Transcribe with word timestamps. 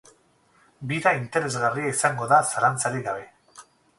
Bira 0.91 1.11
interesgarria 1.17 1.93
izango 1.97 2.31
da, 2.33 2.39
zalanztarik 2.55 3.07
gabe. 3.11 3.29